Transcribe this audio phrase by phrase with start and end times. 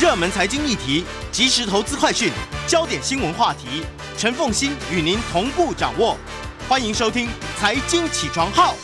[0.00, 2.30] 热门财经议题、即时投资快讯、
[2.68, 3.82] 焦点新闻话题，
[4.16, 6.16] 陈凤欣与您同步掌握。
[6.68, 7.26] 欢迎收听
[7.58, 8.74] 《财经起床号》。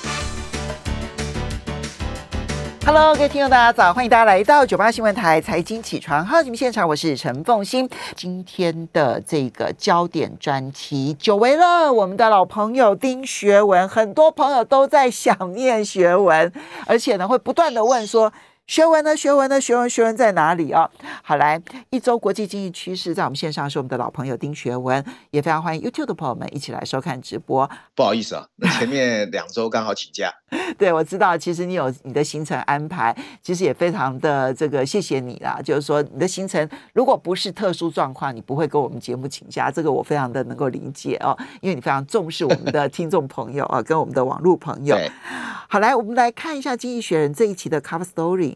[2.84, 3.94] Hello，各位听众，大家早！
[3.94, 7.88] 欢迎大家来到九八新闻台财经起床号节目现场，我是陈凤欣。
[8.16, 16.52] 今天的这个焦点专题，久违了，我们的老朋友丁学文，很多朋友都在想念学文，
[16.86, 18.32] 而且呢，会不断的问说。
[18.66, 19.14] 学文呢？
[19.14, 19.60] 学文呢？
[19.60, 20.88] 学文学文在哪里啊？
[21.22, 21.60] 好，来
[21.90, 27.68] 一周国际经济趋势，在我们线上是我们的老朋友丁学文，也非常欢迎 YouTube 的朋友们一起来收看直播。
[27.94, 30.32] 不好意思啊，那前面两周刚好请假。
[30.78, 35.60] 对，我知道，其实你有你的行程安排，其实也非常的这个谢谢你啦。
[35.62, 44.96] 就是说，你的行程如果不是特殊状况，你不会跟我们节目请假，这个我非常的能够理解哦，因为你非常重视我们的听众朋友啊，跟我们的网络朋友。
[45.68, 48.53] 好，来我们来看一下《经济学人》这一期的 Cover Story。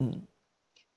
[0.00, 0.22] 嗯，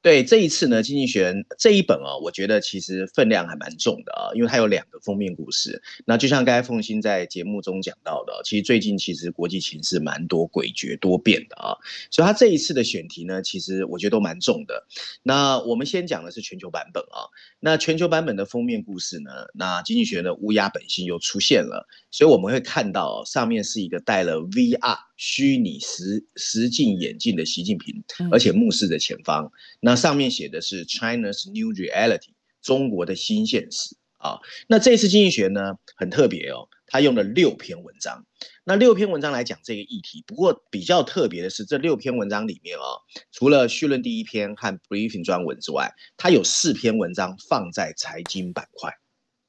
[0.02, 5.82] 对，这一次呢，《经济学人》这一本啊，我觉得其实分量还蛮重的啊，因为它有两个封面故事。
[6.06, 11.76] 那就像刚才凤欣在节目中讲到的，其实最近其实国际情势蛮多诡谲多变的啊，
[12.12, 14.88] 所以他这一次的选题呢，其实我觉得都蛮重的。
[15.22, 17.28] 那我们先讲的是全球版本啊，
[17.66, 24.98] 那全球版本的封面故事呢，那《经济学》的乌鸦本性又出现了，所以我们会看到上面是一个戴了 VR。
[25.16, 29.50] 虚拟实实境眼镜的习近平，而且目视着前方。
[29.80, 34.40] 那上面写的是 China's New Reality，中国的新现实啊。
[34.68, 38.24] 那这次经济学呢很特别哦，他用了六篇文章。
[38.64, 48.94] 那六篇文章来讲这个议题，不过比较特别的是，这六篇文章里面哦，除了序论第一篇和 briefing 专文之外，它有四篇文章放在财经板块。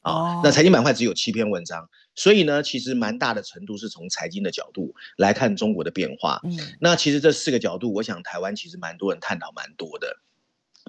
[0.00, 6.41] 啊，那财经板块只有七篇文章，所以呢，其实蛮大的程度是从财经的角度来看中国的变化。
[6.45, 10.17] 嗯，那其实这四个角度，我想台湾其实蛮多人探讨蛮多的，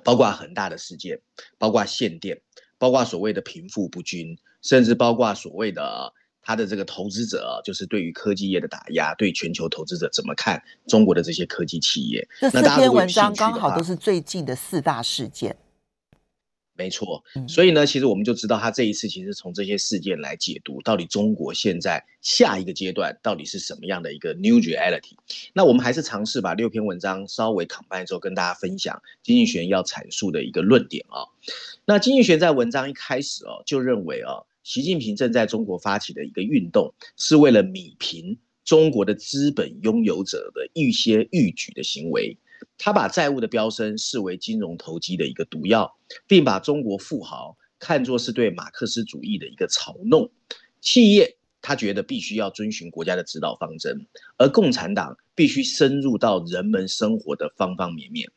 [0.06, 1.20] 包括很大的事件，
[1.58, 2.42] 包括限电，
[2.78, 6.14] 包括所谓的贫富不均，甚至包括所谓的
[6.46, 12.26] 他的这个投资者，就是对于科技业的打压，对全球投资者怎么看中国的这些科技企业。
[12.40, 15.58] 这四篇文章刚好都是最近的四大事件。
[16.78, 25.16] 没错，所以呢，其实我们就知道他这一次其实从这些事件来解读，到底中国现在下一个阶段到底是什么样的一个 new reality。
[25.54, 31.24] 那我们还是尝试把六篇文章稍微 combine 之后，跟大家分享经济学要阐述的一个论点啊。
[31.86, 42.36] 那经济学在文章一开始哦，就认为啊，习近平正在中国发起的一个运动，是为了弭平中国的资本拥有者的一些欲举的行为。
[42.76, 45.96] 他把债务的飙升视为金融投机的一个毒药，
[46.26, 50.32] 并把中国富豪看作是对马克思主义的一个嘲弄。
[50.82, 58.32] 企业他觉得必须要遵循国家的指导方针，而共产党必须深入到人们生活的方方面面。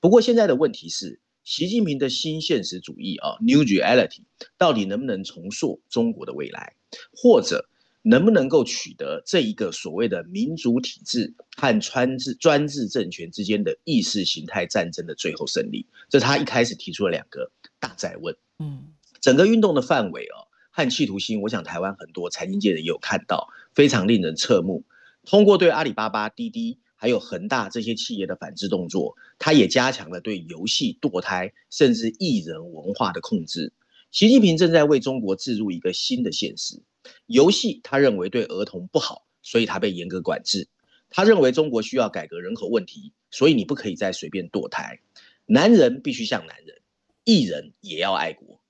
[0.00, 4.22] 不过现在的问题是，习近平的新现实主义啊，New Reality，
[4.58, 6.74] 到底能不能重塑中国的未来，
[7.12, 7.68] 或者？
[8.06, 15.86] 能不能够取得这一个所谓的民主体制和专制专制政权之间的意识形态战争的最后胜利？
[16.10, 17.50] 这是他一开始提出了两个
[17.80, 18.36] 大在问。
[18.58, 24.84] 嗯，整个运动的范围哦和企图心，我想台湾很多财经界人也有看到，非常令人侧目。
[25.24, 33.72] 通过对阿里巴巴、滴滴还有恒大这些企业的反制动作，他也加强了对游戏、堕胎甚至艺人文化的控制。
[34.10, 36.80] 习近平正在为中国置入一个新的现实。
[37.26, 40.68] 游戏，他认为对儿童不好，所以他被严格管制。
[41.10, 45.00] 他认为中国需要改革人口问题，所以你不可以再随便堕胎。
[45.46, 46.80] 男人必须像男人，
[47.24, 48.60] 艺人也要爱国。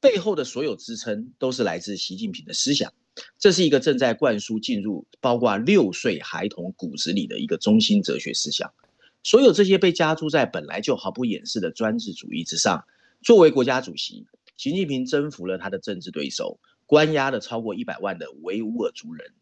[0.00, 2.92] 背后的所有支撑都是来自习近平的思想，
[3.38, 8.72] 这是一个正在灌输进入包括六岁孩童骨子里的一个中心哲学思想。
[9.22, 12.84] 所有这些被加注在本来就毫不掩饰的专制主义之上。
[13.22, 14.26] 作为国家主席，
[14.56, 16.60] 习近平征服了他的政治对手。
[16.86, 19.32] 关押了超过一百万的维吾尔族人，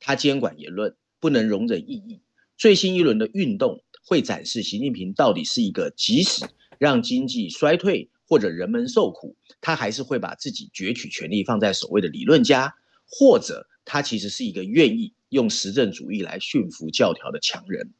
[0.00, 2.20] 他监管言论，不能容忍异议。
[2.58, 6.44] 最新一轮的运动会展示习近平到底是一个即使
[6.76, 12.74] 让经济衰退或者人们受苦，他还是会把自己攫取权力放在所谓的理论家，
[13.10, 17.92] 或者他其实是一个愿意用实证主义来驯服教条的强人。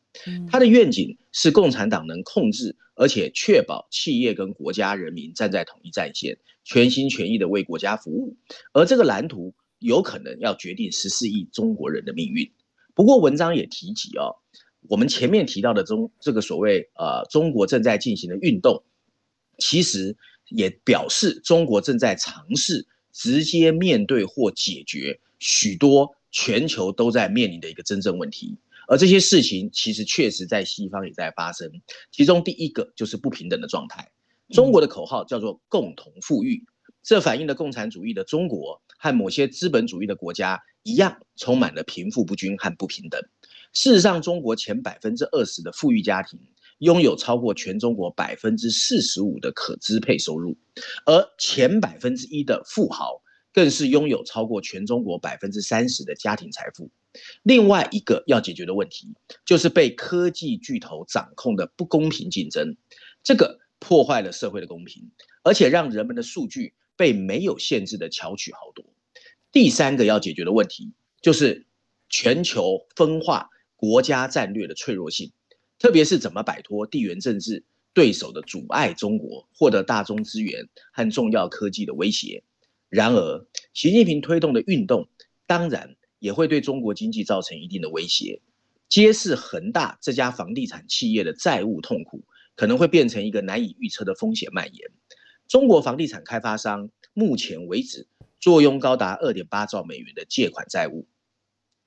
[0.49, 6.39] 他的愿景是共产党能控制，而且确保企业跟国家人民站在统一战线。
[6.63, 8.37] 全心全意的为国家服务，
[8.75, 12.53] 而这个蓝图有可能要决定十四亿中国人的命运。
[12.95, 14.37] 不过文章也提及哦，
[14.83, 18.85] 我们前面提到的中这个所谓呃中国正在进行的运动，
[19.59, 20.17] 其实
[20.49, 28.57] 也表示中国正在尝试直接面对或解决许多全球都在面临的一个真正问题。
[28.87, 31.71] 而这些事情其实确实在西方也在发生，
[32.11, 34.11] 其中第一个就是不平等的状态。
[34.49, 36.65] 中国的口号叫做“共同富裕”，
[37.05, 43.23] 这反映了共产主义的中国和某些资本主义的国家一样，充满了贫富不均和不平等。
[43.73, 46.41] 事实上，中国前百分之二十的富裕家庭
[46.81, 50.59] 拥有超过全中国百分之四十五的可支配收入，
[51.07, 53.23] 而前百分之一的富豪
[53.53, 56.91] 更是拥有超过全中国百分之三十的家庭财富。
[57.43, 62.77] 另外一个要解决的问题，就是被科技巨头掌控的不公平竞争，
[63.23, 65.11] 这个破坏了社会的公平，
[65.43, 68.85] 而且让人们的数据被没有限制的巧取豪夺。
[69.53, 71.67] 第三个要解决的问题，就是
[72.09, 75.33] 全球分化国家战略的脆弱性，
[75.81, 82.45] 特别是怎么摆脱地缘政治对手的阻碍，中国获得大宗资源和重要科技的威胁。
[82.89, 83.45] 然而，
[83.75, 85.09] 习近平推动的运动，
[85.49, 85.97] 当然。
[86.21, 88.43] 也会对中国经济造成一定的威胁。
[88.91, 92.23] 揭示恒大这家房地产企业的债务痛苦，
[92.57, 94.91] 可能会变成一个难以预测的风险蔓延。
[95.49, 98.07] 中国房地产开发商目前为止
[98.39, 101.07] 坐拥高达二点八兆美元的借款债务。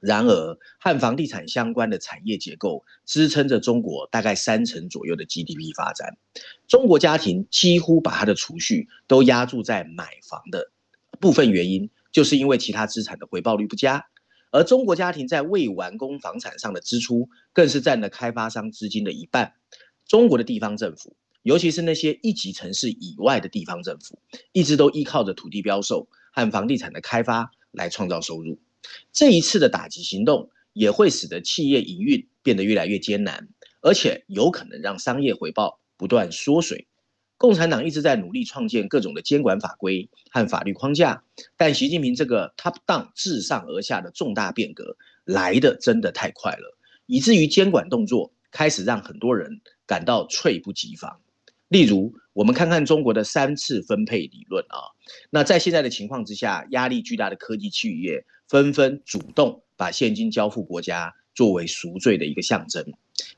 [0.05, 6.17] 然而，和房地产相关的产业结构支撑着中国大概三成左右的 GDP 发展。
[6.67, 10.71] 中国家庭几乎把他的储蓄都压注在买房的
[11.21, 14.05] 部分原因，就是因为其他资产的回报率不佳。
[14.51, 19.53] 而中国家庭在未完工房产上的支出，更是占了开发商资金的一半。
[20.05, 24.19] 中国的地方政府，尤其是那些一级城市以外的地方政府，
[24.51, 28.59] 一直都依靠着土地标售和房地产的开发来创造收入。
[29.11, 33.49] 这一次的打击行动，也会使得企业营运变得越来越艰难，
[33.81, 36.87] 而且有可能让商业回报不断缩水。
[37.37, 41.23] 共产党一直在努力创建各种的监管法规和法律框架，
[41.57, 44.95] 但习近平这个 top down 自上而下的重大变革
[45.25, 51.19] 来的真的太快了，以至于监管动作开始让很多人感到猝不及防。
[51.67, 54.89] 例如，我们看看中国的三次分配理论啊，
[55.29, 62.83] 那在现在的情况之下，压力巨大的科技企业纷纷主动把现金交付国家，作为赎罪的一个象征。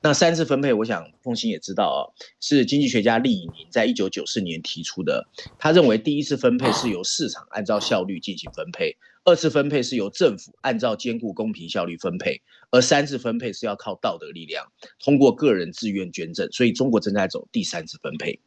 [0.02, 2.00] 那三次分配，我想凤欣也知道啊，
[2.40, 5.28] 是经济学家厉以宁在一九九四年提出的。
[5.60, 8.96] 他认为第一次分配是由市场按照效率进行分配，
[9.26, 12.42] 二次分配是由政府按照兼顾公平效率分配，
[12.72, 14.66] 而三次分配是要靠道德力量，
[15.04, 16.50] 通过个人自愿捐赠。
[16.54, 18.40] 所以中国正在走第三次分配。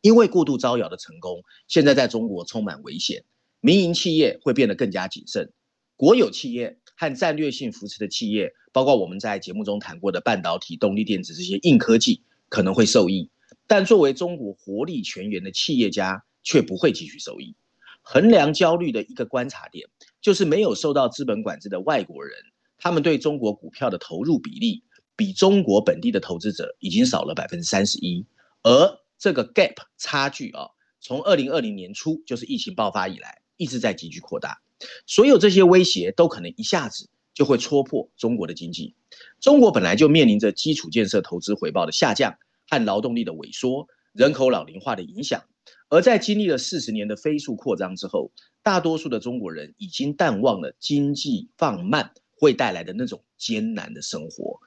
[0.00, 3.24] 因为过度招摇的成功，现在在中国充满危险，
[3.60, 5.52] 民营企业会变得更加谨慎，
[5.96, 6.78] 国有企业。
[6.96, 12.20] 和战略性扶持的企业，包括我们在节目中谈过的半导体、动力电子这些硬科技，
[12.50, 13.30] 可能会受益。
[13.66, 17.56] 但作为中国活力全员的企业家，却不会继续受益。
[18.02, 19.88] 衡量焦虑的一个观察点，
[20.20, 22.36] 就是没有受到资本管制的外国人，
[22.76, 24.82] 他们对中国股票的投入比例，
[25.16, 28.26] 比中国本地的投资者已经少了百分之三十一。
[28.62, 34.62] 而这个 gap 差距啊，从二零二零年初，就是疫情爆发以来，一直在急剧扩大。
[35.06, 38.94] 所有这些威胁都可能一下子就会戳破中国的经济。
[39.38, 45.44] 中国本来就面临着基础建设投资回报的下降和劳动力的萎缩、人口老龄化的影响。
[45.90, 48.32] 而在经历了四十年的飞速扩张之后，
[48.62, 54.60] 大多数的中国人已经淡忘了经济放慢会带来的那种艰难的生活。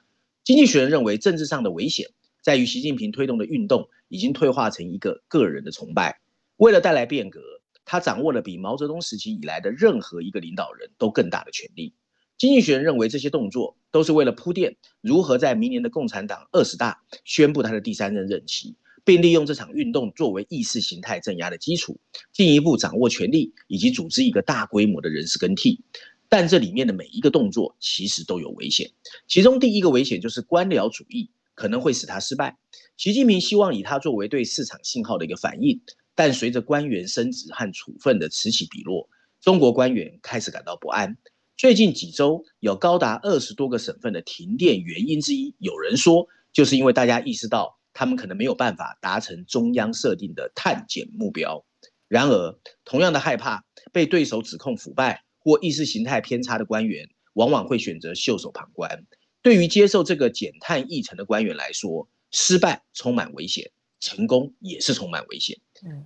[0.44, 2.10] 经济学人认为，政治上的危险
[2.40, 6.20] 在于习近平推动的运动已经退化成一个个人的崇拜。
[6.56, 7.40] 为了带来变革。
[7.86, 11.92] 他掌握了比毛泽东时期以来的任何一个领导人都更大的权力。
[12.38, 22.00] 经济学人认为，这些动作都是为了铺垫如何在明年的共产党二十大宣布他的第三任任期，并利用这场运动作为意识形态镇压的基础，
[22.32, 25.82] 进一步掌握权力以及组织一个大规模的人事更替。
[26.30, 28.92] 但这里面的每一个动作其实都有危险，
[29.28, 32.56] 其中第一个危险就是官僚主义可能会使他失败。
[32.96, 35.80] 习近平希望以他作为对市场信号的一个反应。
[36.16, 39.08] 但随着官员升职和处分的此起彼落，
[39.40, 41.16] 中国官员开始感到不安。
[41.56, 51.64] 最近几周，有高达二十多个省份的停电原因之一，有人说就是因为大家意识到他们可能没有办法达成中央设定的碳减目标。
[52.06, 59.04] 然而，同样的害怕被对手指控腐败或意识形态偏差的官员，往往会选择袖手旁观。
[59.42, 63.70] 对于接受这个减碳议程的官员来说，失败充满危险。
[64.00, 65.58] 成功也是充满危险。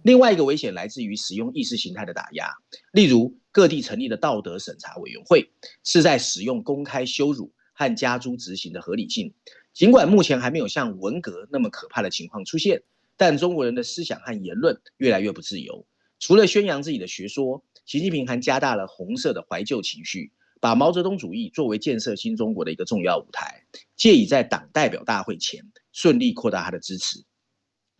[0.04, 2.49] 另外一个危险来自于使用意识形态的打压，
[2.92, 5.50] 例如各地成立的道德审查委员会，
[5.82, 9.35] 是在使用公开羞辱和加诸执行的合理性。
[9.75, 12.85] 尽管目前还没有像文革那么可怕的情况出现，
[13.16, 15.85] 但中国人的思想和言论越来越不自由。
[16.20, 20.30] 除了宣扬自己的学说，习近平还加大了红色的怀旧情绪，
[20.61, 23.64] 把毛泽东主义作为建设新中国的一个重要舞台，
[23.97, 27.25] 借以在党代表大会前顺利扩大他的支持。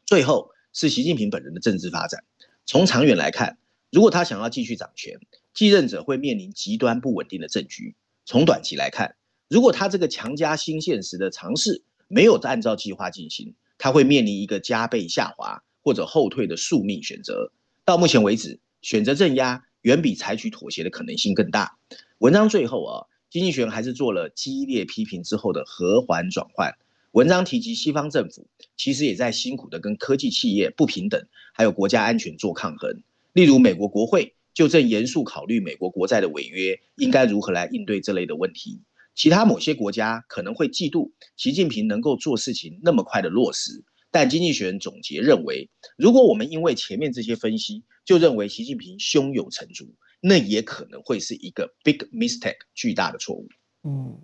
[0.07, 2.25] 最后，是习近平本人的政治发展。
[2.65, 3.59] 从长远来看，
[3.91, 5.21] 如果他想要继续掌权，
[5.55, 7.97] 继任者会面临极端不稳定的政局。
[8.25, 9.17] 从短期来看，
[9.49, 17.53] 如果他这个强加新现实的尝试没有按照计划进行，他会面临一个加倍下滑或者后退的宿命选择。
[17.85, 21.79] 到目前为止，选择镇压远比采取妥协的可能性更大。
[22.19, 26.77] 文章最后啊，经济学还是做了激烈批评之后的和缓转换。
[27.13, 28.47] 文章提及西方政府
[28.77, 33.03] 其实也在辛苦的跟科技企业不平等，还有国家安全做抗衡。
[33.33, 38.83] 例如，美国国会就正严肃考虑美国国债的违约应该如何来应对这类的问题。
[39.15, 53.49] 其他某些国家可能会嫉妒习近平能够做事情那么快的落实，但经济学人总结认为，如果我们因为前面这些分析就认为习近平胸有成竹，那也可能会是一个 big mistake 巨大的错误。
[53.83, 54.17] 嗯，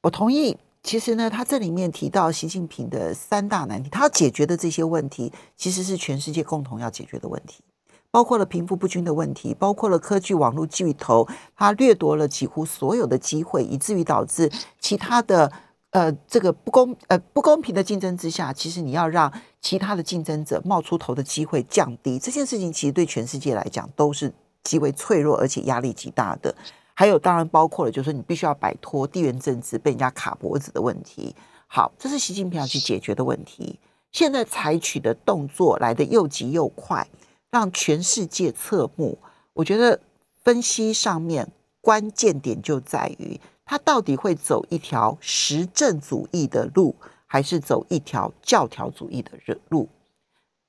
[0.00, 0.56] 我同意。
[0.86, 7.64] 其实呢，他这里面提到习近平的三大难题，他要解决的这些问题，其实是全世界共同要解决的问题，
[8.12, 11.26] 包括了贫富不均的问题，包括了科技网络巨头，
[11.56, 15.50] 他掠夺了几乎所有的机会，以至于导致其他的
[15.90, 26.54] 呃这个不公呃不公平的竞争之下，其实你要让其他的竞争者冒出头的机会降低，这件事情其实对全世界来讲都是极为脆弱而且压力极大的。
[26.98, 31.36] 还有，当然包括了，就是说你必须要摆脱地缘政治被人家卡脖子的问题。
[31.66, 33.78] 好，这是习近平要去解决的问题。
[34.12, 37.06] 现在采取的动作来的又急又快，
[37.50, 39.18] 让全世界侧目。
[39.52, 40.00] 我觉得
[40.42, 41.46] 分析上面
[41.82, 49.32] 关键点就在于，他到底会走一条实证主义的路，还是走一条教条主义的
[49.68, 49.86] 路？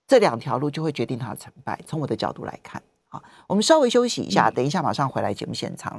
[0.05, 1.79] 这两条路就会决定他的成败。
[1.87, 5.97] 从我的角度来看，好，我们稍微休息一下，等一下马上回来节目现场。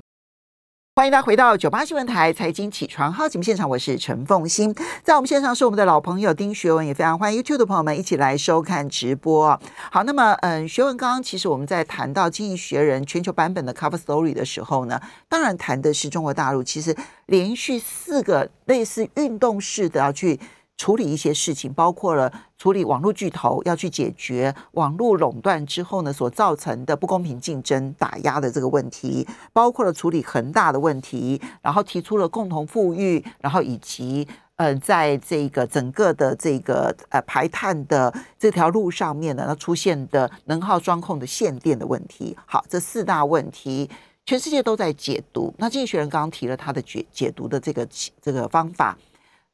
[0.99, 4.75] 欢迎大家回到九八新闻台财经起床号节目现场，我是陈凤欣，
[5.05, 9.57] 在我们线上是我们的老朋友丁学文，也非常欢迎 YouTube 的朋友们一起来收看直播。
[9.93, 16.93] 好，那么嗯，学文刚刚其实我们在谈到《经济学人》全球版本的 Cover Story 的时候呢，当然谈的是中国大陆，其实
[17.27, 20.41] 连续四个类似运动式的要去。
[20.79, 42.37] 处理一些事情，包括了处理网络巨头要去解决网络垄断之后呢所造成的不公平竞争打压的这个问题，包括了处理恒大的问题，然后提出了共同富裕，然后以及呃，在这个整个的这个呃排碳的这条路上面呢，那出现的能耗双控的限电的问题。
[42.47, 43.91] 好，这四大问题，
[44.25, 45.53] 全世界都在解读。
[45.59, 47.87] 那经济学人刚刚提了他的解解读的这个
[48.23, 48.97] 这个方法。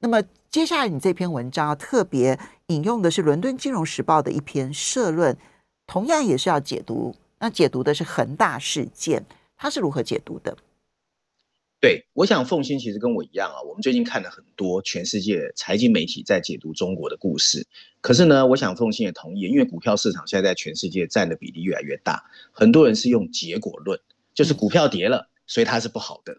[0.04, 5.34] 那么接下来，你这篇文章特别引用的是《伦敦金融时报》的一篇社论，
[5.86, 7.16] 同样也是要解读。
[7.38, 9.24] 那解读的是恒大事件，
[9.56, 10.58] 它是如何解读的？
[11.80, 17.66] 对，我想凤欣其实跟我一样啊，我们最近看了很多全世界财经媒体在解读中国的故事。
[18.02, 23.98] 可是呢，我想凤欣也同意，因为股票市场现在在全世界占的比例越来越大，很多人是用结果论，
[24.34, 26.34] 就是股票跌了，所以它是不好的；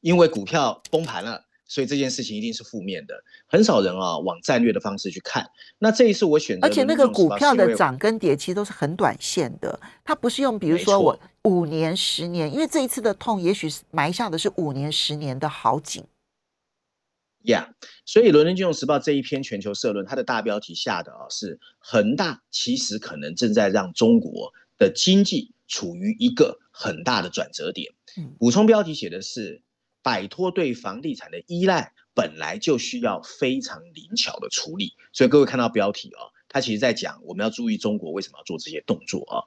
[0.00, 1.44] 因为股票崩盘了。
[1.70, 3.14] 所以这件事情一定是负面的，
[3.46, 5.48] 很少人啊往战略的方式去看。
[5.78, 16.04] 那这一次我选择，而且那个股票的涨跟跌其实都是很短线的，它不是用比如说我五年、十年，因为这一次的痛也许是埋下的是五年、十年的好景。
[17.44, 17.68] Yeah，
[18.04, 27.92] 所以《伦敦金融时报》这一篇全球社论，它的大标题下的啊是恒大其实可能正在让中国的经济处于一个很大的转折点。
[28.40, 29.62] 补充标题写的是。
[30.02, 34.94] 摆脱对房地产的依赖，本来就需要非常灵巧的处理。
[35.12, 39.44] 所以各位看到标题哦，他其实在讲我们要注意中国为什么要做这些动作啊。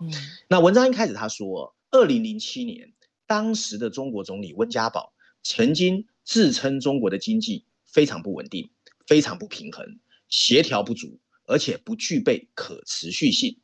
[0.48, 2.94] 那文章一开始他说，二零零七年，
[3.26, 8.72] 当时的中国总理温家宝曾经自称中国的经济非常不稳定、
[9.08, 13.60] 非常不平衡、协调不足，而且不具备可持续性。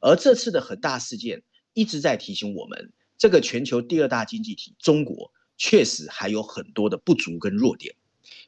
[0.00, 1.42] 而这次的恒大事件
[1.72, 5.32] 一直在提醒我们，这个全球第二大经济体中国。
[5.58, 7.94] 确实还有很多的不足跟弱点。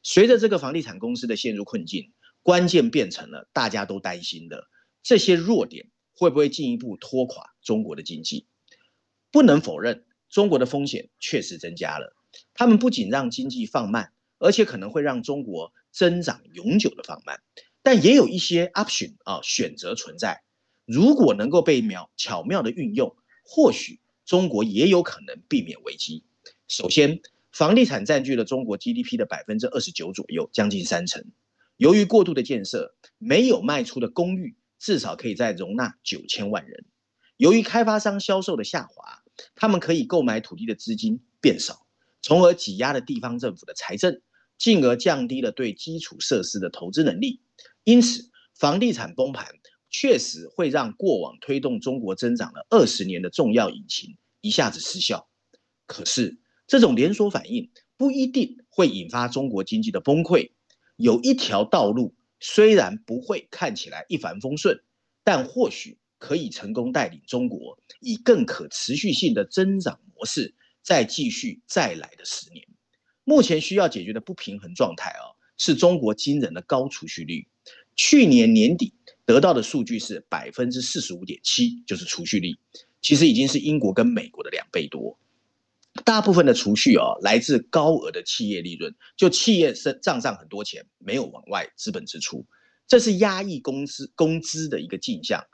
[0.03, 2.13] 随着这个房地产公司的陷入困境，
[2.43, 4.69] 关键变成了大家都担心的
[5.03, 8.47] 这些弱点会不会进一步拖垮中国的经济？
[9.31, 12.17] 不能否认，中国的风险确实增加了。
[12.55, 17.43] 他们不仅让经济放慢，而且可能会让中国增长永久的放慢。
[17.83, 20.43] 但也有一些 option 啊选择存在，
[20.85, 26.25] 如果能够被秒巧妙的运用，或许中国也有可能避免危机。
[26.71, 31.25] 首先，房地产占据了中国 GDP 的百分之二十九左右，将近三成。
[31.77, 36.85] 由于过度的建设，没有卖出的公寓至少可以再容纳九千万人。
[37.37, 39.25] 由于开发商销售的下滑，
[39.57, 41.89] 他们可以购买土地的资金变少，
[42.23, 44.23] 从而挤压了地方政府的财政，
[44.57, 47.41] 进而降低了对基础设施的投资能力。
[47.83, 49.49] 因此，房地产崩盘
[49.91, 55.29] 确实会让过往推动中国增长了二十年的重要引擎一下子失效。
[55.87, 56.39] 可是，
[56.71, 60.53] 这种连锁反应不一定会引发中国经济的崩溃。
[60.95, 64.81] 有一条道路，虽然不会看起来一帆风顺，
[65.25, 72.65] 但或许可以成功带领中国以更可持续性的增长模式，再继续再来的十年。
[73.25, 77.49] 目前需要解决的不平衡状态啊，是中国惊人的高储蓄率。
[77.97, 78.95] 去年年底
[79.27, 82.57] 得到的数据是百分之四十五点七，就是储蓄率，
[83.03, 85.19] 其实已经是英国跟美国的两倍多。
[86.05, 92.47] 大部分的储蓄哦，来自高额的企业利润，就企业是账上很多钱，没有往外资本支出，
[92.87, 95.45] 这是压抑工资工资的一个镜像。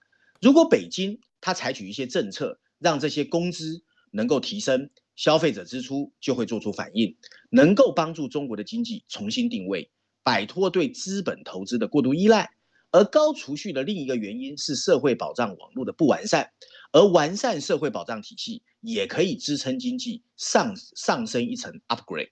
[0.40, 7.16] 如果北京它采取一些政策，让这些工资能够提升，消费者支出就会做出反应，
[7.50, 9.90] 能够帮助中国的经济重新定位，
[10.22, 12.50] 摆脱对资本投资的过度依赖。
[12.96, 16.50] 而高储蓄的另一个原因是社会保障网络的不完善，
[16.92, 22.30] 而完善社会保障体系也可以支撑经济上上升一层 upgrade。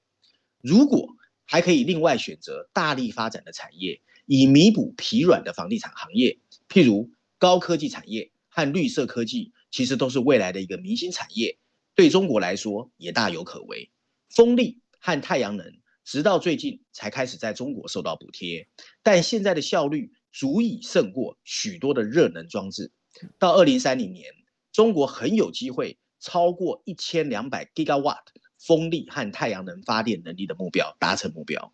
[0.62, 11.58] 如果还可以另外选择大力发展的产业，以弥补疲软的房地产行业，譬如高科技产业和绿色科技，其实都是未来的一个明星产业，
[11.94, 13.90] 对中国来说也大有可为。
[14.30, 15.74] 风力和太阳能
[16.06, 18.66] 直到最近才开始在中国受到补贴，
[19.02, 20.10] 但现在的效率。
[20.34, 22.90] 足以胜过许多的热能装置。
[23.38, 24.32] 到二零三零年，
[24.72, 28.24] 中国很有机会超过一千两百 gigawatt
[28.58, 31.72] 风力和太阳能发电能力的目标，达成目标。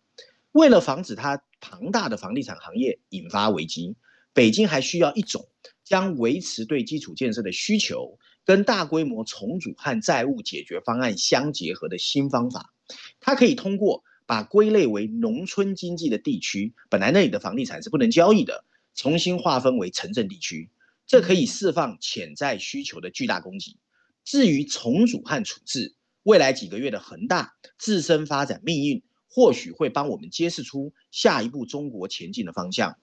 [0.51, 3.95] 为了防止它庞大的房地产行业引发危机，
[4.31, 5.49] 北京还需要一种
[5.83, 12.71] 将维持对基础建设的需求跟大规模重组和债务解决方案相结合的新方法。
[13.19, 14.03] 它可以通过。
[14.25, 20.69] 把归类为农村经济的地区，本来那里的房地产是不能交易的，重新划分为城镇地区，
[21.05, 23.77] 这可以释放潜在需求的巨大供给。
[24.23, 32.97] 至于重组和处置，未来几个月的恒大自身发展命运，或许会帮我们揭示出下一步中国前进的方向。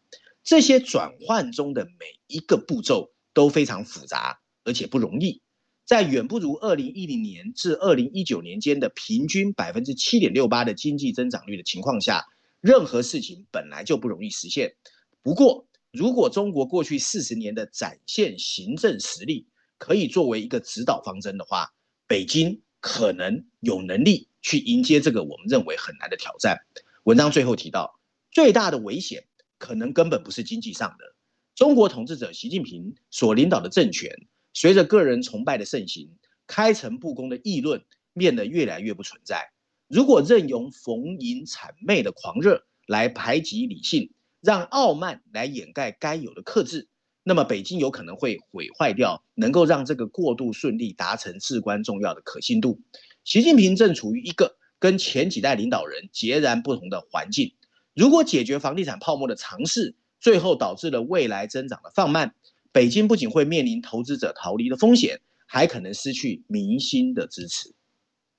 [0.44, 5.42] 这些转换中的每一个步骤都非常复杂，而且不容易。
[5.88, 12.27] 在远不如二零一零年至二零一九年间的平均百分之七点六八的经济增长率的情况下，
[12.61, 14.74] 任何事情本来就不容易实现。
[15.22, 19.46] 不过，如果中国过去四十年的展现行政实力
[19.79, 21.72] 可以作为一个指导方针的话，
[22.07, 26.59] 北京可能有能力去迎接这个我们认为很难的挑战。
[27.05, 27.98] 文章最后提到，
[28.31, 29.24] 最大的危险
[29.57, 31.16] 可能根本不是经济上的，
[31.55, 34.29] 中国统治者习近平所领导的政权。
[34.60, 36.10] 随着个人崇拜的盛行，
[36.48, 39.52] 开诚布公的议论变得越来越不存在。
[39.86, 46.88] 如果任由逢迎谄媚的狂热来排挤理性，让傲慢来掩盖该有的克制，
[47.22, 52.80] 那么北京有可能会毁坏掉能够让这个过渡顺利达成至关重要的可信度。
[53.22, 57.54] 习近平正处于一个跟前几代领导人截然不同的环境。
[57.94, 62.34] 如果解决房地产泡沫的尝试，最后导致了未来增长的放慢。
[62.78, 67.74] 北京不仅会面临投资者逃离的风险，还可能失去民心的支持。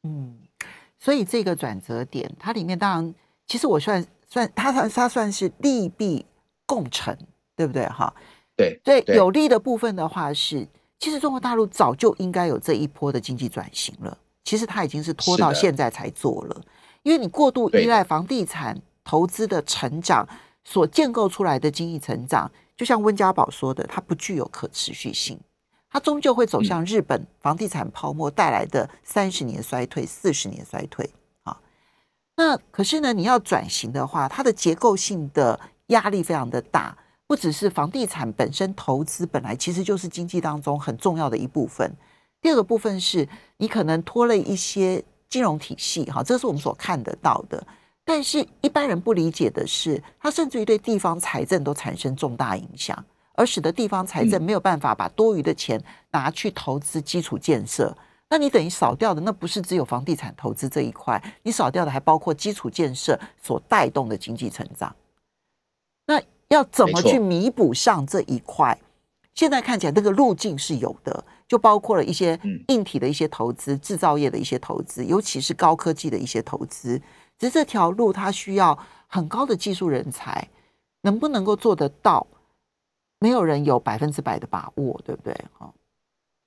[0.04, 0.40] 嗯，
[0.98, 3.16] 所以这个转折点，它里面当然，
[3.48, 6.26] 其实我算算，它算它算是利弊
[6.66, 7.14] 共成，
[7.58, 7.86] 对不对？
[7.88, 8.16] 哈，
[8.56, 10.66] 对对，有利的部分的话是，
[11.00, 16.62] 其实中国大陆早就应该有这一波的经济转型了，其实它已经是拖到现在才做了，
[17.04, 20.26] 因为你过度依赖房地产投资的成长
[20.64, 22.50] 所建构出来的经济成长。
[22.80, 25.38] 就像温家宝说的，它不具有可持续性，
[25.90, 31.10] 它终究会走向日本房地产泡沫带来的三十年衰退、四十年衰退
[31.44, 31.60] 啊。
[32.38, 41.94] 那可是呢，你要转型的话，它的结构性的压力非常的大，不只是房地产本身投资本来其实就是经济当中很重要的一部分。
[42.40, 47.62] 第二个部分是你可能拖了一些金融体系，哈，这是我们所看得到的。
[48.10, 57.96] 但是，一般人不理解的是，它甚至于对地方财政都产生重大影响，而使得地方财政没有办法把多余的钱拿去投资基础建设。
[58.28, 64.96] 那你等于少掉的，那不是只有房地产投资这一块，你少掉的还包括基础建设所带动的经济成长。
[66.08, 68.76] 那要怎么去弥补上这一块？
[69.36, 77.00] 现在看起来，那个路径是有的，就包括了一些硬体的一些投资、制造业的一些投资，尤其是高科技的一些投资。
[77.40, 80.50] 只是这条路它需要很高的技术人才，
[81.02, 82.28] 能不能够做得到？
[83.22, 85.34] 没有人有百分之百的把握，对不对？
[85.52, 85.74] 哈，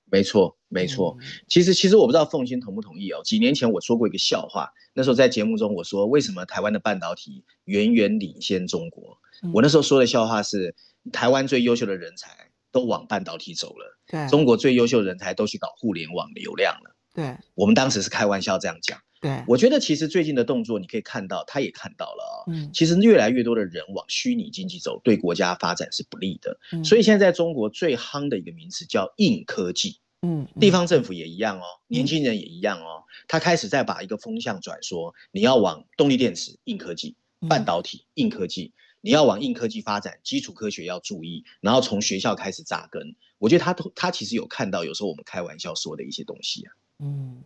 [0.04, 1.16] 没错，没错。
[1.48, 3.20] 其实，其实我不知道凤欣同不同意哦。
[3.24, 9.18] 几年前我说过一个笑话，那时候在节目中我说，为什么台湾的半导体远远领先中国？
[9.52, 10.74] 我那时候说的笑话是，
[11.12, 16.94] 台湾最优秀的人才都往半导体走了，对，中国最优秀的人才都去搞互联网流量了。
[17.12, 18.98] 对我们当时是开玩笑这样讲。
[19.22, 22.70] 对，我觉得其实最近的动作，你可以看到，他也看到了啊、嗯。
[22.74, 26.58] 其实越来越多的人往虚拟经济走，对国家发展是不利的。
[26.72, 30.48] 嗯所以现在在中国最夯的一个名词叫硬科技，嗯。
[30.58, 37.48] 地方政府也一样哦，年轻人也一样哦，他开始在把一个风向转说，你要往动力电池硬科技、嗯。
[37.48, 43.14] 半导体硬科技，你要往硬科技发展，基础科学要注意，然后从学校开始扎根。
[43.38, 46.72] 我觉得他都他其实有看到，有时候我们开玩笑说的一些东西啊。
[47.04, 47.42] 嗯，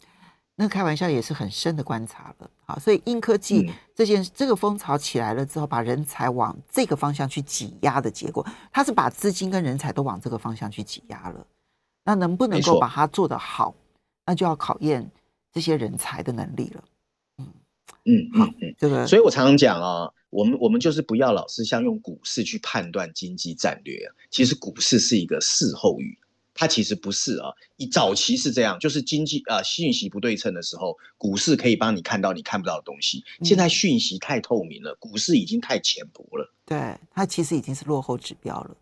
[0.58, 2.50] 那开玩笑也是很深的观察了。
[2.64, 11.46] 好，所以硬科技嗯这件、这个风潮起来了之后，把人才往这个方向去挤压的结果，它是把资金跟人才都往这个方向去挤压了。
[12.04, 13.74] 那能不能够把它做得好，
[14.24, 15.10] 那就要考验
[15.52, 16.84] 这些人才的能力了。
[17.38, 17.46] 嗯
[18.06, 18.74] 嗯嗯。
[18.78, 26.18] 这个，所以我常常讲啊，我们我们就是不要老是像用股市去判断经济战略啊，其实股市是一个事后语，
[26.56, 27.50] 它其实不是啊。
[27.76, 33.22] 一早期是这样，就是经济啊信息不对称的时候，股市可以帮你看到你看不到的东西。
[33.44, 38.76] 现在讯息太透明了，股市已经太浅薄了，对它其实已经是落后指标了。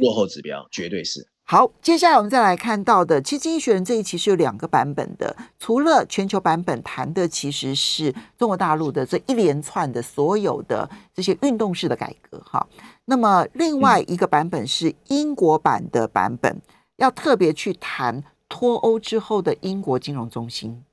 [0.00, 1.28] 落后指标绝对是。
[1.44, 12.66] 好，接下来我们再来看到的，其实《经济学人》这一期是有两个版本的，除了全球版本谈的其实是中国大陆的这一连串的所有的这些运动式的改革哈，
[13.04, 16.62] 那么另外一个版本是英国版的版本，
[16.96, 20.84] 要特别去谈脱欧之后的英国金融中心。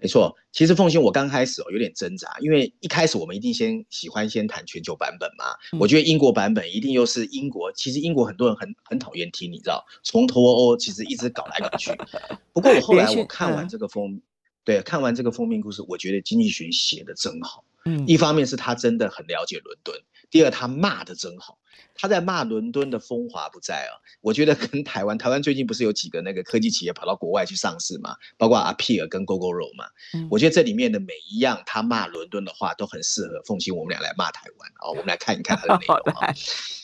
[0.00, 5.46] 没错，其实凤欣，我刚开始哦有点挣扎，因为一开始我们一定先喜欢先谈全球版本嘛。
[5.72, 11.90] 嗯我觉得英国版本一定又是英国，其实英国很多人很很讨厌听，你知道，从脱欧其实一直搞来搞去。
[12.54, 14.20] 不过我后来我看完嗯这个封，
[14.62, 17.64] 对，看完这个封面故事，我觉得经济学写的真好。
[17.84, 19.96] 嗯一方面是他真的很了解伦敦，
[20.30, 21.58] 第二他骂的真好，
[21.94, 23.96] 他在骂伦敦的风华不再啊。
[24.20, 29.86] 我觉得跟台湾，台湾最近不是有几个那个科技企业跑到国外去上市嘛，包括阿皮尔跟 GoGoRo 嘛。
[30.14, 36.34] 嗯我觉得这里面的每一样他骂伦敦的话都很适合凤欣我们俩来骂台湾啊、我们来看一看他的内容啊、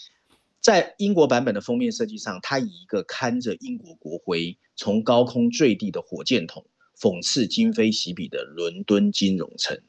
[0.60, 6.64] 在英国版本的封面设计上，他以一个看着英国国徽从高空坠地的火箭筒，
[6.98, 9.82] 讽刺今非昔比的伦敦金融城。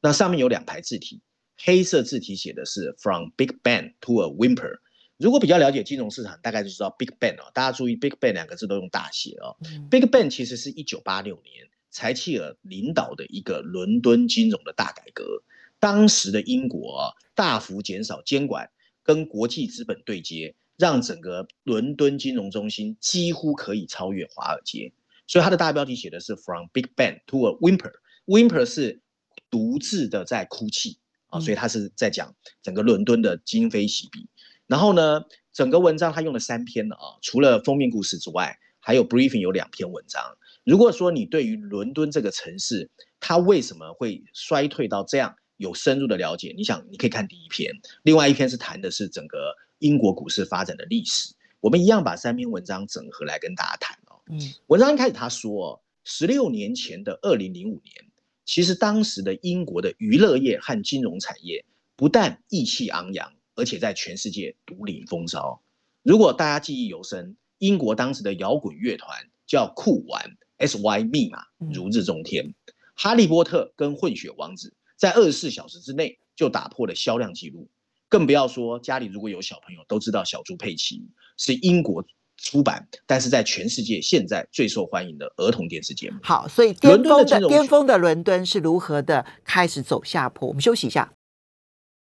[0.00, 1.20] 那上面有两排字体，
[1.62, 4.78] 黑色字体写的是 “From Big Bang to a Whimper”。
[5.18, 7.50] 如果比较了解金融市场，大概就知道 Big Bang 哦。
[7.52, 9.56] 大家注意，Big Bang 两个字都用大写哦。
[9.64, 15.42] 嗯 Big Bang 其实是一九八六年柴契尔领导的一个伦敦金融的大改革。
[15.78, 18.70] 当时的英国啊，大幅减少监管，
[19.02, 24.92] 跟国际资本对接，让整个伦敦金融中心几乎可以超越华尔街。
[25.26, 27.92] 所以它的大标题写的是 “From Big Bang to a Whimper”。
[28.26, 29.02] Whimper 是
[29.50, 30.98] 独自的在哭泣
[31.30, 34.28] 啊，嗯所以他是在讲整个伦敦的今非昔比。
[34.66, 40.22] 然后呢，整个文章他用了三篇了啊，除了封面故事之外，还有 briefing 有两篇文章。
[40.62, 51.34] 如果说你对于伦敦这个城市，它为什么会衰退到这样有深入的了解，你想你可以看第一篇，另外一篇是谈的是整个英国股市发展的历史。
[51.60, 54.20] 我们一样把三篇文章整合来跟大家谈哦。
[54.30, 54.38] 嗯
[54.68, 58.09] 文章一开始他说，十六年前的二零零五年，
[58.44, 61.64] 其实当时的英国的娱乐业和金融产业
[61.96, 65.62] 不但意气昂扬，而且在全世界独领风骚。
[66.02, 71.04] 如果大家记忆犹深，英国当时的摇滚乐团叫酷玩 （S.Y.
[71.04, 72.54] 密码嗯）如日中天，
[72.94, 77.70] 哈利波特跟混血王子在二十四小时之内就打破了销量记录。
[78.08, 82.04] 更不要说家里如果有小朋友，都知道小猪佩奇是英国
[82.42, 86.16] 出版，但是在全世界现在最受欢迎的儿童电视节目。
[86.22, 90.48] 好，所以巅峰的巅峰的伦敦是如何的开始走下坡？
[90.48, 91.12] 我们休息一下。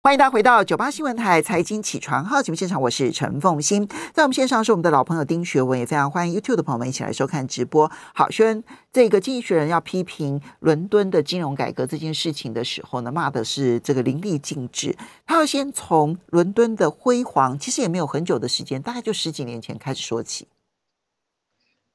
[0.07, 7.91] 欢迎大家回到九八新闻台财经起床号节目现场，我是陈凤欣，在我们线上是我们的老朋友丁学文，也非常欢迎 YouTube 的朋友们一起来收看直播。
[8.15, 8.63] 好，学文，
[8.93, 14.95] 这个经济学人要批评伦敦的金融改革这件事情的时候呢，骂的是这个淋漓尽致。
[15.25, 20.47] 他要先从伦敦的辉煌，其实也没有很久的时间，大概就十几年前开始说起。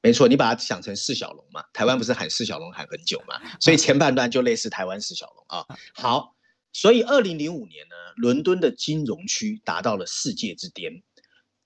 [0.02, 5.64] 没错，你把它想成释小龙嘛，台湾不是喊释小龙喊很久嘛，所以前半段就类似台湾释小龙啊。
[5.94, 6.34] 好，
[6.72, 11.02] 所以二零零五年呢，伦敦的金融区达到了世界之巅。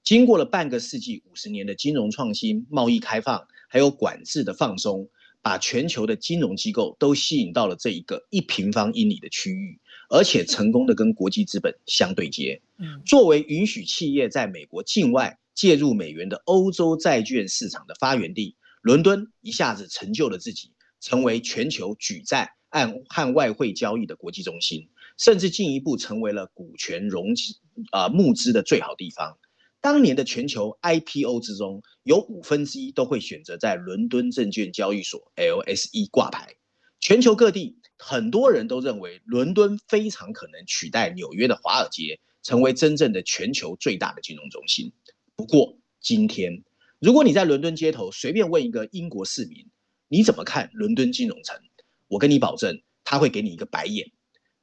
[0.03, 5.09] 经过了半个世纪、五十年的金融创新、贸易开放，还有管制的放松，
[5.41, 12.61] 把全球的金融机构都吸引到了这一个一平方英里的区域，而且成功的跟国际资本相对接。
[12.79, 24.91] 嗯作为允许企业在美国境外介入美元的欧洲债券市场的发源地，伦敦一下子成就了自己，成为全球举债按和外汇交易的国际中心。
[25.17, 27.55] 甚至进一步成为了股权融资
[27.91, 29.39] 啊募资的最好地方。
[29.81, 36.55] 当年的全球 IPO 之中，有五分之一都会选择在伦敦证券交易所 LSE 挂牌。
[37.01, 44.91] 全球各地很多人都认为，伦敦非常可能取代纽约的华尔街，成为真正的全球最大的金融中心。
[45.37, 46.65] 不过，今天
[46.99, 49.67] 如果你在伦敦街头随便问一个英国市民，
[50.09, 51.61] 你怎么看伦敦金融城？
[52.09, 54.13] 我跟你保证，他会给你一个白眼。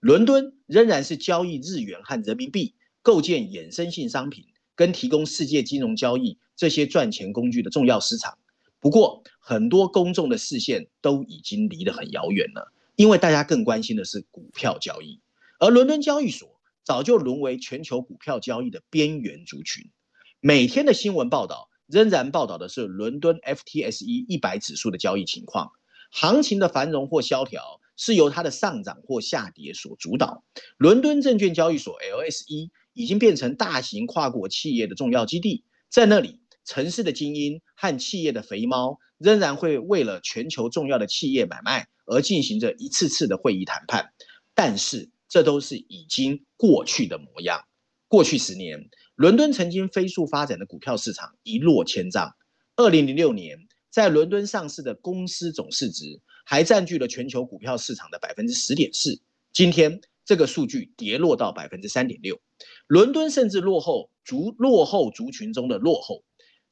[0.02, 8.40] 伦敦仍然是交易日元和人民币、构建衍生性商品跟提供世界金融交易这些赚钱工具的重要市场。
[8.80, 15.22] 不过，很多公众的视线都已经离得很遥远了，因为大家更关心的是股票交易，
[15.60, 19.92] 而伦敦交易所早就沦为全球股票交易的边缘族群。
[20.40, 25.74] 每天的新闻报道仍然报道的是伦敦 FTSE 一百指数的交易情况，
[26.10, 30.44] 行情的繁荣或萧条是由它的上涨或下跌所主导。
[30.78, 36.42] 伦敦证券交易所 LSE 已经变成大型跨国企业的重要基地，在那里。
[36.64, 44.14] 城市的精英和企业的肥猫仍然会为了全球重要的企业买卖而进行着一次次的会议谈判，
[44.54, 47.66] 但是这都是已经过去的模样。
[48.08, 52.36] 过去十年，伦敦曾经飞速发展的股票市场一落千丈。
[52.76, 53.58] 二零零六年，
[53.90, 59.22] 在伦敦上市的公司总市值还占据了全球股票市场的百分之十点四，
[59.54, 62.42] 今天这个数据跌落到百分之三点六。
[62.88, 66.26] 伦敦甚至落后族落后族群中的落后。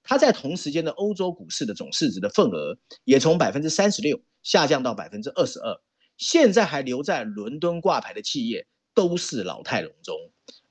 [0.03, 5.79] 它在同时间的欧洲股市的总市值的份额也从百分之三十六下降到百分之二十二。
[6.17, 10.13] 现在还留在伦敦挂牌的企业都是老态龙钟。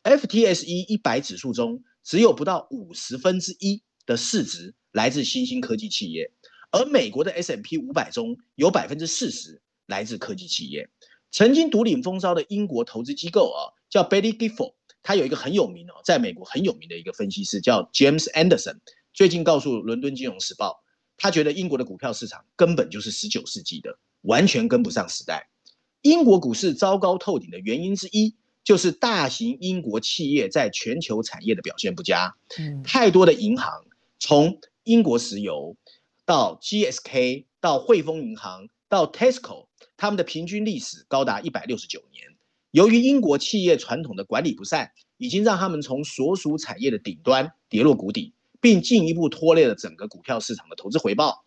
[0.03, 6.31] FTSE 一百指数中只有不到五十分之一的市值来自新兴科技企业，
[6.71, 10.89] 而美国的 S M P 五百中有百分之四十来自科技企业。
[11.31, 18.79] 曾经独领风骚的英国投资机构啊，叫 Baillie Gifford，他有一个很有名哦，在美国很有名的一个分析师叫 James Anderson。
[19.13, 20.71] 最近告诉《伦敦金融时报》，
[21.17, 25.51] 他觉得英国的股票市场根本就是十九世纪的，完全跟不上时代。
[26.03, 32.37] 英国股市糟糕透顶的原因之一，就是大型英国企业在全球产业的表现不佳。
[32.59, 33.85] 嗯，太多的银行，
[34.19, 35.77] 从英国石油
[36.29, 42.37] 到 GSK 到汇丰银行到 Tesco，他们的平均历史高达一百六十九年。
[42.71, 48.35] 由于英国企业传统的管理不善，已经让他们从所属产业的顶端跌落谷底。
[48.61, 51.45] 并进一步拖累了整个股票市场的投资回报，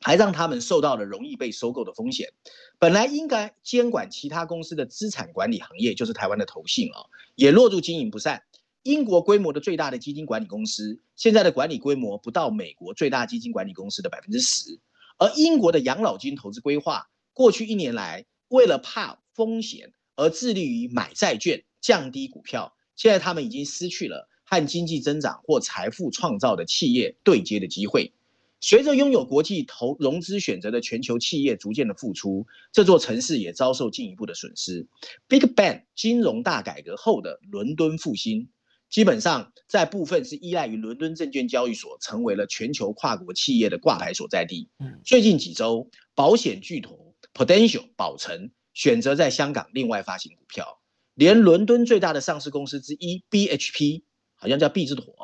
[0.00, 2.32] 还让他们受到了容易被收购的风险。
[2.80, 8.42] 本来应该监管其他公司的资产管理行业，就是台湾的投信啊，也落入经营不善。
[8.82, 14.80] 英国规模的最大的基金管理公司，现在的管理规模不到美国最大基金管理公司的百分之十。
[15.18, 24.28] 而英国的养老金投资规划，过去一年来为了怕风险而致力于买债券，降低股票，现在他们已经失去了。
[24.44, 28.12] 和经济增长或财富创造的企业对接的机会，
[28.60, 34.86] 随着拥有国际投融资选择的全球企业逐渐的复出，这座城市也遭受进一步的损失。
[35.26, 38.50] Big Bang 金融大改革后的伦敦复兴，
[38.92, 44.68] 基本上在部分是依赖于伦敦证券交易所，成为了全球跨国企业的挂牌所在地。
[45.02, 50.78] 最近几周，保险巨头 Potential 保诚选择在香港另外发行股票，
[51.14, 54.02] 连伦敦最大的上市公司之一 BHP。
[54.34, 55.14] 好像叫毕之妥，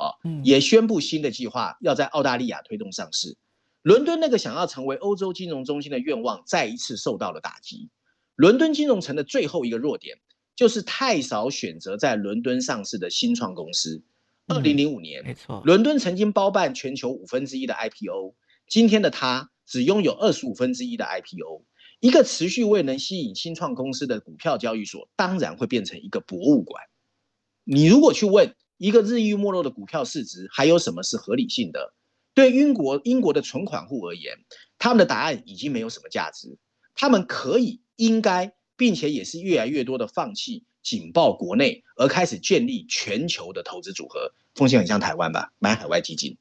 [0.44, 3.36] 也宣布新的计划，要在澳大利亚推动上市。
[3.82, 7.90] 伦敦那个想要成为欧洲金融中心的愿望，再一次受到了打击。
[8.36, 10.18] 伦敦金融城的最后一个弱点，
[10.58, 14.02] 就是太少选择在伦敦上市的新创公司。
[14.48, 18.34] 二零零五年，没错，伦敦曾经包办全球五分之一的 IPO，
[18.66, 21.64] 今天的它只拥有二十五分之一的 IPO。
[22.00, 26.82] 一个持续未能吸引新创公司的股票交易所，当然会变成一个博物馆。
[27.62, 31.94] 你如果去问，一个日益没落的股票市值，还有什么是合理性的？
[32.34, 34.36] 对英国英国的存款户而言，
[34.76, 36.58] 他们的答案已经没有什么价值。
[36.96, 44.32] 他们可以、应该，并且也是越来越多的放弃紧抱国内，而开始建立全球的投资组合。
[44.54, 46.38] 风险很像台湾吧，买海外基金。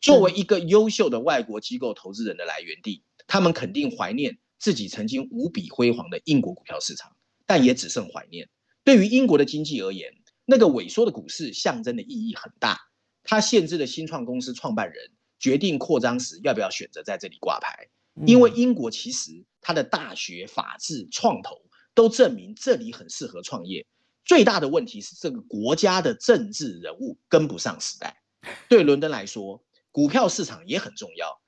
[0.00, 7.16] 作为一个优秀的外国机构投资人的来源地，他们肯定怀念自己曾经无比辉煌的英国股票市场，
[7.46, 8.48] 但也只剩怀念。
[8.84, 10.14] 对于英国的经济而言，
[10.44, 12.78] 那个萎缩的股市象征的意义很大，
[13.22, 17.88] 它限制了新创公司创办人决定扩张时要不要选择在这里挂牌。
[18.26, 21.62] 因为英国其实它的大学、法治、创投
[21.94, 23.86] 都证明这里很适合创业。
[24.24, 28.22] 最大的问题是这个国家的政治人物跟不上时代。
[28.68, 31.40] 对伦敦来说，股票市场也很重要。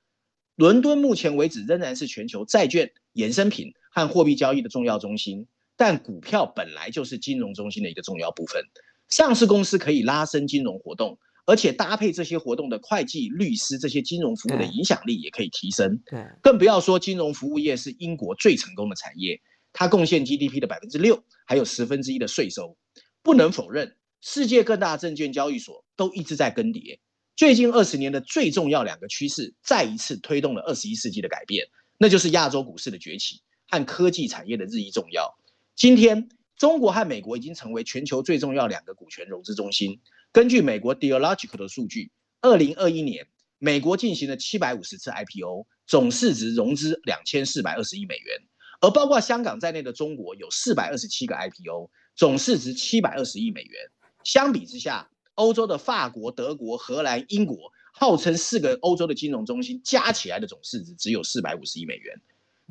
[0.57, 5.47] 伦敦目前为止仍然是全球债券、衍生品和货币交易的重要中心。
[5.75, 8.63] 但股票本来就是金融中心的一个重要部分。
[9.09, 16.01] 上市公司可以拉升金融活动，而且搭配这些活动的会计、律师这些金融服务的影响力也可以提升。
[16.07, 19.41] 对，更不要说金融服务业是英国最成功的产业，
[19.73, 22.77] 它贡献 GDP 的百分之六，还有十分之一的税收。
[23.23, 26.99] 不能否认，世界各大证券交易所都一直在更迭。
[27.37, 31.67] 最近二十年的最重要两个趋势，再一次推动了二十一世纪的改变，
[31.99, 35.39] 那就是亚洲股市的崛起和科技产业的日益重要。
[35.75, 40.01] 今天，中国和美国已经成为全球最重要两个股权融资中心。
[40.31, 43.27] 根据美国 Dealogical 的数据，二零二一年，
[43.59, 48.43] 美国进行了七百五十次 IPO，总市值融资两千四百二十亿美元。
[48.83, 53.91] 而包括香港在内的中国有四百二十七个 IPO，总市值七百二十亿美元。
[54.25, 62.21] 相比之下，欧洲的法国、德国、荷兰、英国，号称四个欧洲的金融中心，加起来的总市值只有四百五十亿美元。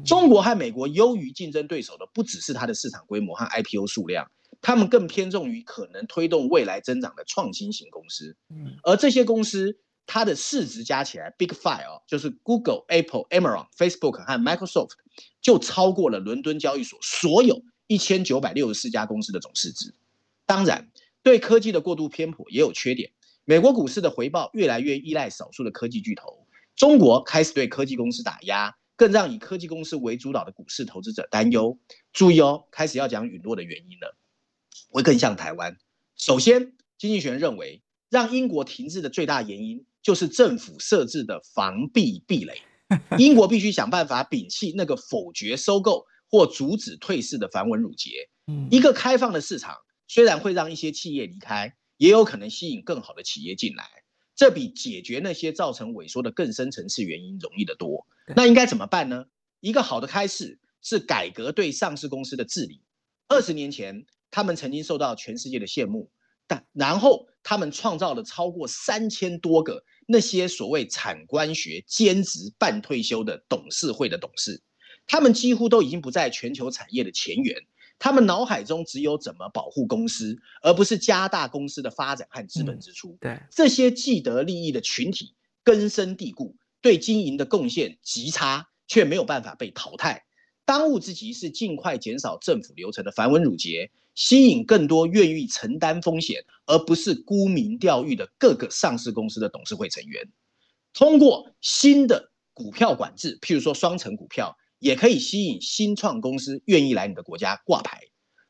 [0.05, 4.29] 中国和美国优于竞争对手的，不只是它的市场规模和 IPO 数量，
[4.61, 8.35] 他们更偏重于可能推动未来增长的创新型公司。
[8.83, 14.91] 而这些公司，它的市值加起来，Big Five 哦，就是 Google、Apple、Amazon、Facebook 和 Microsoft，
[15.41, 19.93] 就超过了伦敦交易所所有一千九百六十四家公司的总市值。
[20.45, 20.91] 当然。
[21.23, 23.11] 对科技的过度偏颇也有缺点。
[23.45, 31.77] 美国股市的回报越来越依赖少数的科技巨头，中国开始对科技公司打压，更让以科技公司为主导的股市投资者担忧。
[32.11, 34.17] 注意哦，开始要讲陨落的原因了，
[34.89, 35.77] 会更像台湾。
[36.15, 42.61] 首先，经济学人认为，让英国停滞的最大原因就是政府设置的防弊壁垒。
[43.17, 48.29] 英国必须想办法摒弃那个否决收购或阻止退市的繁文缛节。
[48.69, 49.75] 一个开放的市场。
[50.13, 53.85] 虽然会让一些企业离开，也有可能吸引更好的企业进来，
[54.35, 58.05] 这比解决那些造成萎缩的更深层次原因容易得多。
[58.35, 59.27] 那应该怎么办呢？
[59.61, 62.81] 一个好的开始是改革对上市公司的治理。
[63.29, 66.11] 二十年前，他们曾经受到全世界的羡慕，
[66.51, 74.61] 但然后他们创造了超过三千多个那些所谓产官学兼职半退休的董事会的董事，
[75.07, 77.55] 他们几乎都已经不在全球产业的前沿。
[77.97, 83.17] 他们脑海中只有怎么保护公司，而不是加大公司的发展和资本支出。
[83.21, 85.33] 对这些既得利益的群体
[85.63, 90.25] 根深蒂固，对经营的贡献极差，却没有办法被淘汰。
[90.65, 100.29] 当务之急是尽快减少政府流程的繁文缛节，吸引更多愿意承担风险，而不是沽名钓誉的各个上市公司的董事会成员。
[100.93, 104.57] 通过新的股票管制，譬如说双层股票。
[104.81, 108.01] 也可以吸引新创公司愿意来你的国家挂牌，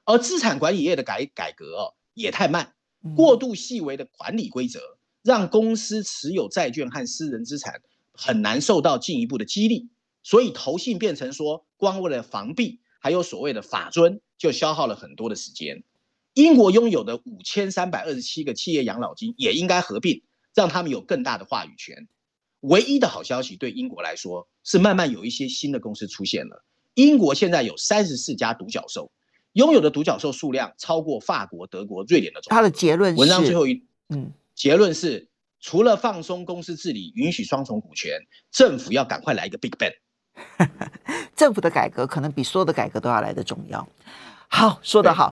[0.06, 2.74] 而资产管理业的改改革哦也太慢，
[3.18, 4.80] 过度细微的管理规则
[5.24, 7.82] 让公司持有债券和私人资产
[8.14, 9.90] 很难受到进一步的激励，
[10.24, 15.84] 所以投信变成说光为了防弊，还有所谓的法尊，就消耗了很多的时间。
[16.34, 22.08] 英国拥有的五千三百二十七个企业养老金也应该合并，让他们有更大的话语权。
[22.62, 26.64] 唯一的好消息对英国来说是，慢慢有一些新的公司出现了。
[26.94, 29.12] 英国现在有三十四家独角兽，
[29.54, 32.52] 拥有的独角兽数量超过法国、德国、瑞典的总。
[32.52, 35.28] 他的结论是，文章最后一嗯，结论是，
[35.60, 38.20] 除了放松公司治理，允许双重股权，
[38.52, 39.96] 政府要赶快来一个 Big Bang。
[41.36, 43.86] 政府的改革可能比所有的改革都要来的重要。
[44.48, 45.30] 好，说得好。